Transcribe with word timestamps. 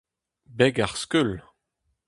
Beg 0.57 0.75
ar 0.85 0.93
skeul. 1.01 1.31